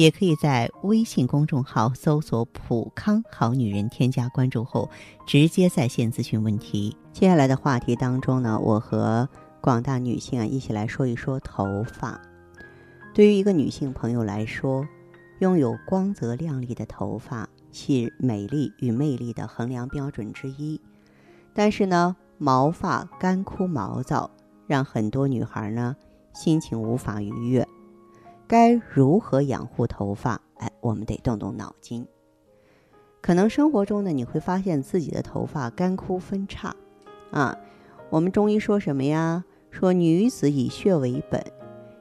[0.00, 4.88] 也可以在微信公众号搜索“普康好女人”，添加关注后
[5.26, 6.96] 直接在线咨询问题。
[7.12, 9.28] 接下来的话题当中呢，我和
[9.60, 12.18] 广大女性啊一起来说一说头发。
[13.12, 14.88] 对于一个女性朋友来说，
[15.40, 20.80] 拥有光泽亮丽的头发是美丽与魅力的衡量标准之一。
[21.52, 24.30] 但是呢，毛发干枯毛躁，
[24.66, 25.94] 让很多女孩呢
[26.32, 27.68] 心情无法愉悦。
[28.50, 30.40] 该如何养护头发？
[30.56, 32.04] 哎，我们得动动脑筋。
[33.20, 36.74] 可能生活中呢，你会发现自己的头发干枯分叉，
[37.30, 37.56] 啊，
[38.10, 39.44] 我们中医说什么呀？
[39.70, 41.40] 说女子以血为本，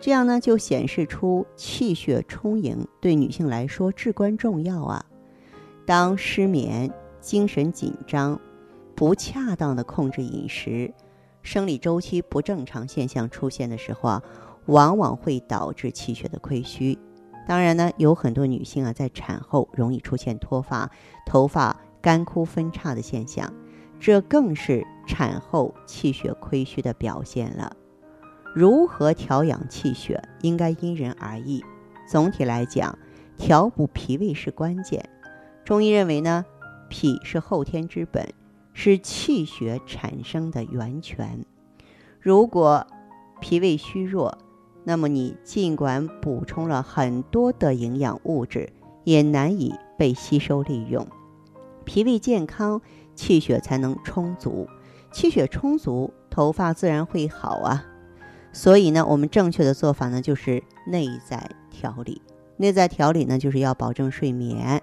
[0.00, 5.04] 这样呢就显示出气血充盈对女性来说至关重要啊。
[5.86, 8.40] 当失眠、精神紧张、
[8.96, 10.92] 不恰当的控制饮食、
[11.40, 14.22] 生理周期不正常现象出现的时候啊。
[14.66, 16.98] 往往会导致气血的亏虚，
[17.46, 20.90] 当然呢，有很多女性啊，在产后容易出现脱发、
[21.26, 23.52] 头发干枯分叉的现象，
[23.98, 27.76] 这更是产后气血亏虚的表现了。
[28.54, 31.64] 如何调养气血，应该因人而异。
[32.06, 32.98] 总体来讲，
[33.36, 35.08] 调补脾胃是关键。
[35.64, 36.44] 中医认为呢，
[36.88, 38.28] 脾是后天之本，
[38.74, 41.44] 是气血产生的源泉。
[42.20, 42.86] 如果
[43.40, 44.36] 脾胃虚弱，
[44.84, 48.72] 那么你尽管补充了很多的营养物质，
[49.04, 51.06] 也难以被吸收利用。
[51.84, 52.80] 脾胃健康，
[53.14, 54.68] 气血才能充足，
[55.12, 57.84] 气血充足，头发自然会好啊。
[58.52, 62.20] 所以呢，我们正确的做法呢，就是内在调理。
[62.56, 64.82] 内在调理呢，就是要保证睡眠，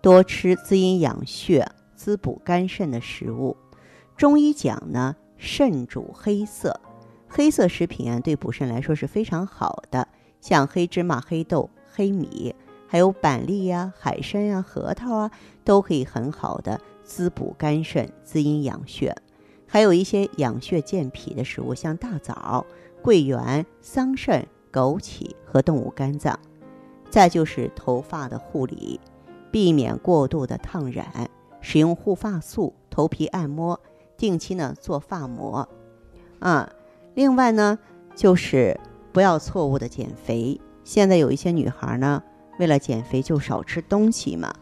[0.00, 3.56] 多吃滋阴养血、滋补肝肾的食物。
[4.16, 6.80] 中医讲呢，肾主黑色。
[7.32, 10.08] 黑色食品啊，对补肾来说是非常好的，
[10.40, 12.52] 像黑芝麻、黑豆、黑米，
[12.88, 15.30] 还有板栗呀、海参呀、核桃啊，
[15.64, 19.16] 都可以很好的滋补肝肾、滋阴养血。
[19.64, 22.66] 还有一些养血健脾的食物，像大枣、
[23.00, 26.36] 桂圆、桑葚、枸杞和动物肝脏。
[27.08, 28.98] 再就是头发的护理，
[29.52, 31.30] 避免过度的烫染，
[31.60, 33.78] 使用护发素、头皮按摩，
[34.16, 35.68] 定期呢做发膜，
[36.40, 36.68] 啊。
[37.14, 37.78] 另外呢，
[38.14, 38.78] 就是
[39.12, 40.60] 不要错误的减肥。
[40.84, 42.22] 现在有一些女孩呢，
[42.58, 44.52] 为了减肥就少吃东西嘛，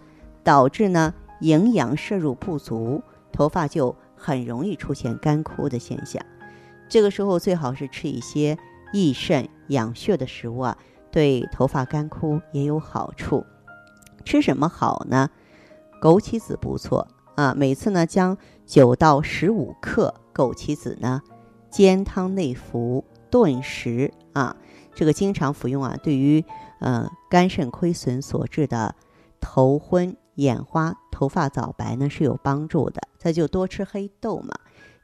[0.42, 6.24] 导致呢营养摄入不足，头发就很容易出现干枯的现象。
[6.88, 8.58] 这个时候最好是吃一些
[8.92, 10.76] 益肾养血的食物啊，
[11.10, 13.44] 对头发干枯也有好处。
[14.24, 15.30] 吃什么好呢？
[16.00, 17.06] 枸杞子不错
[17.36, 21.20] 啊，每次呢将九到十五克枸杞子呢。
[21.70, 24.56] 煎汤内服，顿食啊，
[24.94, 26.44] 这个经常服用啊，对于
[26.80, 28.94] 呃肝肾亏损所致的
[29.40, 33.00] 头昏眼花、头发早白呢是有帮助的。
[33.18, 34.54] 再就多吃黑豆嘛，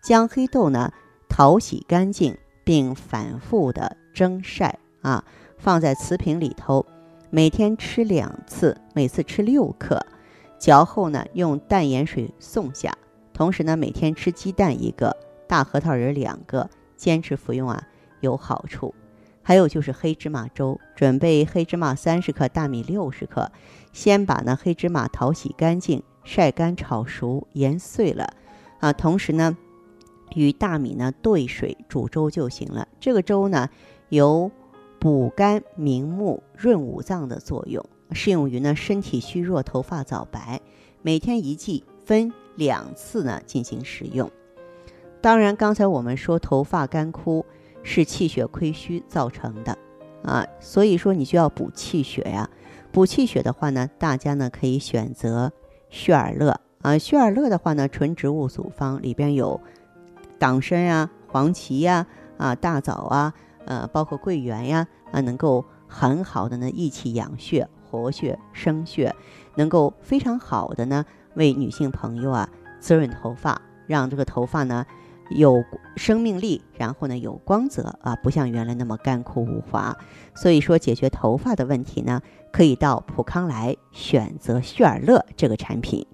[0.03, 0.93] 将黑豆呢
[1.29, 5.25] 淘洗干净，并反复的蒸晒啊，
[5.59, 6.87] 放在瓷瓶里头，
[7.31, 10.01] 每天吃两次，每次吃六克，
[10.59, 12.97] 嚼后呢用淡盐水送下，
[13.33, 15.17] 同时呢每天吃鸡蛋一个。
[15.47, 17.87] 大核桃仁两个，坚持服用啊
[18.21, 18.95] 有好处。
[19.43, 23.53] 还有就是黑芝麻粥，准备黑芝麻三十克，大米六十克。
[23.93, 28.33] 先把呢黑芝麻淘洗干净，晒干炒熟，研碎了
[28.81, 28.93] 啊。
[28.95, 29.55] 同时呢，
[30.35, 32.89] 与大米呢兑水煮粥就行了。
[32.99, 33.69] 这个粥呢
[34.09, 34.51] 有
[34.99, 40.59] 补肝明目、润五脏的作用，适用于呢身体虚弱、头发早白。
[41.03, 44.31] 每天一剂，分两次呢进行食用。
[45.25, 47.47] 当然，刚才我们说头发干枯
[47.83, 49.79] 是气血亏虚造成的，
[50.23, 52.47] 啊，所以说你就要补气血呀。
[52.93, 55.51] 补气血的话呢，大家呢可以选择
[55.89, 56.99] 血尔乐啊。
[56.99, 59.59] 血尔乐的话呢，纯植物组方，里边有
[60.39, 62.07] 党参呀、黄芪呀、
[62.37, 63.33] 啊大枣啊，
[63.65, 69.17] 呃，包括桂圆呀，啊，能够很好的呢益气养血、活血生血，
[69.55, 72.47] 能够非常好的呢为女性朋友啊
[72.79, 74.85] 滋润头发，让这个头发呢。
[75.35, 75.63] 有
[75.97, 79.97] 生命力，然后呢有光泽啊，不像原来那么干枯无华。
[80.35, 82.21] 所以说，解决头发的问题呢，
[82.53, 86.05] 可以到普康来选择旭尔乐这个产品。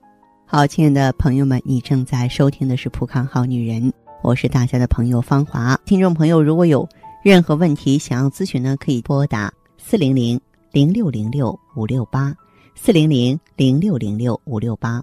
[0.46, 3.82] 好，亲爱的朋友们，你正在收听的是《普康好女人》，
[4.22, 5.78] 我是大家的朋友芳华。
[5.84, 6.88] 听众朋友，如果有
[7.22, 10.40] 任何问题想要咨询呢，可以拨打四零零
[10.72, 12.34] 零六零六五六八
[12.74, 15.02] 四零零零六零六五六八，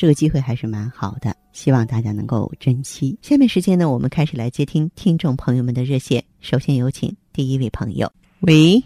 [0.00, 3.18] 这个机会还是蛮好的，希望大家能够珍惜。
[3.20, 6.24] 下面时间呢，我们开始来接听听众朋友们的热线。
[6.40, 8.10] 首先有请第一位朋友，
[8.40, 8.82] 喂。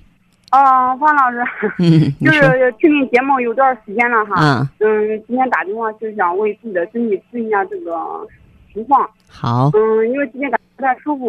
[0.50, 1.38] 哦，方老师，
[1.78, 7.94] 嗯， 就是听你节目有段时间了哈，嗯，今天打电话就是想为自己的身体咨询一下这个
[8.72, 9.08] 情况。
[9.28, 9.70] 好。
[9.72, 10.64] 嗯，因为今天感觉。
[10.76, 11.28] 不太舒服，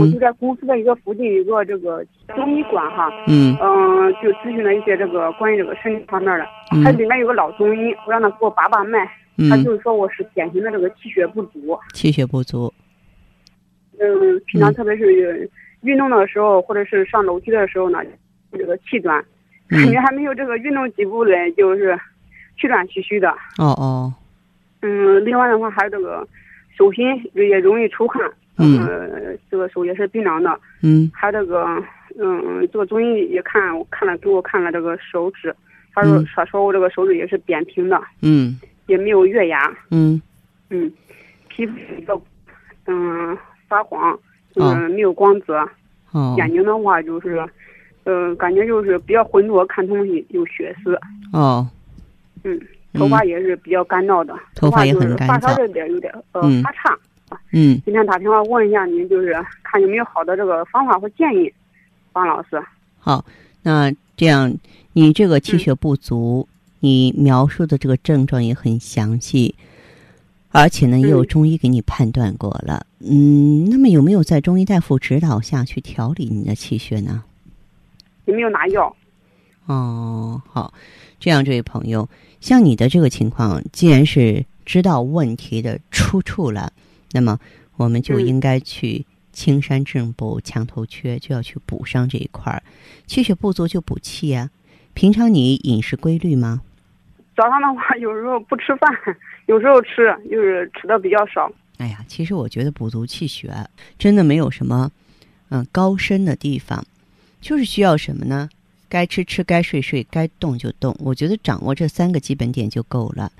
[0.00, 2.02] 我就在公司的一个附近有个这个
[2.34, 6.46] 中医馆哈，嗯，嗯，就咨询了一些这个关于这个身体方面的，
[6.82, 9.06] 它里面有个老中医，我让他给我把把脉，
[9.48, 12.72] 他就是说我是典型的这个气血不足，气血不足，
[13.98, 15.50] 嗯，平常特别是
[15.82, 17.98] 运动的时候或者是上楼梯的时候呢，
[18.52, 19.24] 这个气短，
[19.68, 21.98] 感觉还没有这个运动几步嘞，就是
[22.60, 23.30] 气短吁吁的。
[23.58, 24.14] 哦哦，
[24.82, 26.26] 嗯，另外的话还有这个
[26.76, 27.04] 手心
[27.34, 28.22] 也容易出汗。
[28.58, 30.58] 嗯，这个手也是冰凉的。
[30.82, 31.62] 嗯，还有这个，
[32.18, 35.54] 嗯，这个中医也看，我看了给我看了这个手指，
[35.92, 38.02] 他说他说我这个手指也是扁平的。
[38.22, 39.76] 嗯，也没有月牙。
[39.90, 40.20] 嗯，
[40.70, 40.90] 嗯，
[41.48, 42.20] 皮肤比较，
[42.86, 43.36] 嗯，
[43.68, 44.18] 发黄，
[44.56, 45.68] 嗯，没有光泽。
[46.12, 47.44] 哦，眼睛的话就是，
[48.04, 50.98] 嗯，感觉就是比较浑浊，看东西有血丝。
[51.32, 51.68] 哦，
[52.44, 52.58] 嗯，
[52.94, 56.96] 头发也是比较干燥的，头发也很干燥，发梢这边有点呃发差。
[57.52, 61.52] 嗯，今天打电话问一下您，就是看有没有好的这个方法或建议，
[62.12, 62.62] 方老师。
[63.00, 63.24] 好，
[63.62, 64.54] 那这样，
[64.92, 66.48] 你这个气血不足，
[66.80, 69.54] 你描述的这个症状也很详细，
[70.50, 72.86] 而且呢，也有中医给你判断过了。
[73.00, 77.24] 嗯，那么有没有在中医大夫指导下去调理你的气血呢？
[78.26, 78.94] 有没有拿药？
[79.66, 80.72] 哦，好，
[81.18, 82.08] 这样，这位朋友，
[82.40, 86.72] 像你的这个情况，既然是知道问题的出处了。
[87.12, 87.38] 那么，
[87.76, 92.62] 我们就应该去青山正补墙头缺，就要去补上这一块儿。
[93.06, 94.50] 气血不足就补气啊。
[94.94, 96.62] 平常你饮食规律吗？
[97.36, 98.90] 早上的话，有时候不吃饭，
[99.46, 101.50] 有时候吃，就是吃的比较少。
[101.78, 103.52] 哎呀，其实我觉得补足气血
[103.98, 104.90] 真的没有什么
[105.50, 106.84] 嗯高深的地方，
[107.40, 108.48] 就是需要什么呢？
[108.88, 110.96] 该吃吃，该睡睡，该动就动。
[111.00, 113.30] 我觉得掌握这三个基本点就够了。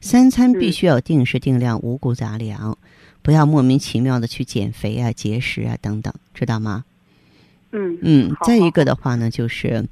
[0.00, 2.76] 三餐必须要定时定量，五谷杂粮。
[3.22, 6.84] 不要莫名其妙的去减肥啊、节食啊等等，知道吗？
[7.72, 8.36] 嗯嗯。
[8.44, 9.86] 再一个的话呢，就是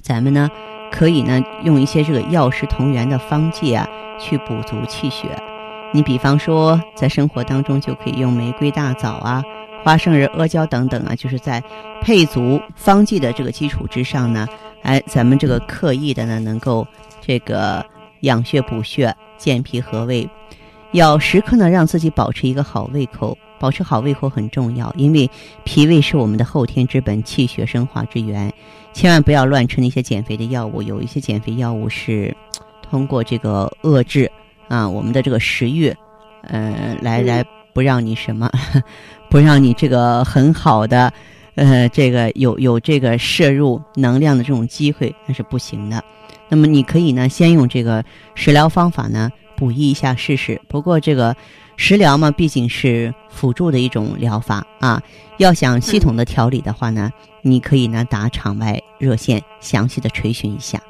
[0.00, 0.48] 咱们呢
[0.94, 3.84] 可以呢用一些这个药食同源的方剂啊，
[4.20, 5.26] 去补足气血。
[5.92, 9.42] 你比方说，在生活当中就可以用玫瑰大枣啊、
[9.82, 11.60] 花生仁、阿胶等等啊，就是在
[12.00, 14.46] 配足方剂的这个基础之上呢，
[14.82, 16.86] 哎，咱们这个刻意的呢，能够
[17.20, 17.84] 这个
[18.20, 20.28] 养血补血、健脾和胃。
[20.92, 25.28] 要时刻呢让自己保持一个好胃口，保持好胃口很重要，因为
[25.64, 28.52] 脾胃是我们的后天之本，气血生化之源。
[28.94, 32.34] 千万不要乱吃那些减肥的药物，有一些减肥药物是
[32.80, 34.30] 通过这个遏制
[34.68, 35.94] 啊我们的这个食欲，
[36.42, 38.50] 呃，来来不让你什么，
[39.28, 41.12] 不让你这个很好的，
[41.56, 46.02] 呃，这个有有这个摄入能量的这种机会，那是不行的。
[46.48, 48.02] 那么你可以呢，先用这个
[48.34, 49.30] 食疗方法呢。
[49.56, 51.34] 补益一下试试，不过这个
[51.76, 55.00] 食疗嘛，毕竟是辅助的一种疗法啊。
[55.38, 57.08] 要想系统的调理的话呢，
[57.46, 60.80] 你可以呢打场外热线，详细的垂询一下，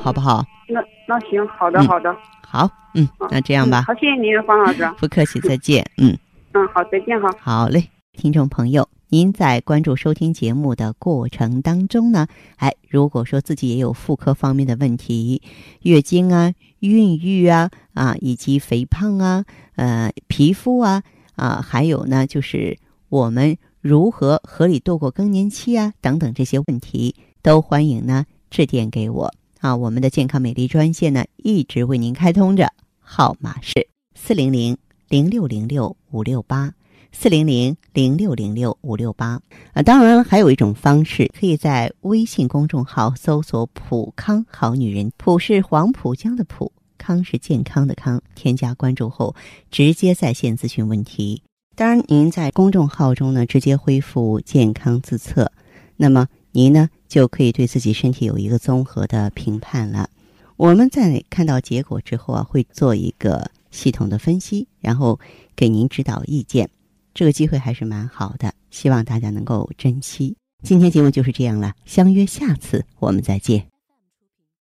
[0.00, 0.44] 好不好？
[0.68, 3.82] 那那行，好的好的，好，嗯，那这样吧。
[3.82, 4.88] 好，谢谢您，方老师。
[4.96, 5.84] 不客气，再见。
[5.98, 6.16] 嗯
[6.54, 7.28] 嗯，好，再见哈。
[7.40, 8.88] 好嘞，听众朋友。
[9.08, 15.42] 您在关注收听节目的过程当中呢，哎，如果说自己也有妇科方面的问题，
[15.82, 19.44] 月经啊、孕育啊啊，以及肥胖啊、
[19.76, 21.02] 呃、皮肤啊
[21.36, 22.78] 啊，还有呢，就是
[23.10, 29.74] 我们如何合理度过更年期啊等等这些问题，都欢迎呢致电给我啊。
[29.74, 36.72] 我们的健康美丽专线呢一直为您开通着，号码是四零零零六零六五六八。
[37.14, 39.38] 四零零零六零六五六八
[39.74, 49.36] 啊，当然了，还有一种方式，可以在微信公众号搜索“普康好女人”，普是黄浦江的浦，康是健康的康，添加关注后
[49.70, 51.42] 直接在线咨询问题。
[51.74, 55.50] 当然，您在公众号中呢直接恢复健康自测，
[55.96, 60.08] 那么您呢就可以对自己身体有一个综合的评判了。
[60.56, 65.18] 我们在看到结果之后啊，会做一个系统的分析，然后
[65.56, 66.68] 给您指导意见。
[67.14, 70.36] 这个机会还是蛮好的，希望大家能够珍惜。
[70.62, 73.71] 今天节目就是这样了，相约下次我们再见。